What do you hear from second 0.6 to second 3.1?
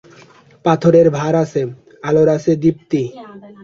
পাথরের ভার আছে, আলোর আছে দীপ্তি।